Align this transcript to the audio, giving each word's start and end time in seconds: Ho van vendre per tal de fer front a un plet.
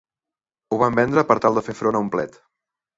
Ho 0.69 0.79
van 0.85 0.97
vendre 1.01 1.25
per 1.33 1.37
tal 1.47 1.61
de 1.61 1.67
fer 1.71 1.79
front 1.85 2.01
a 2.01 2.05
un 2.07 2.13
plet. 2.19 2.45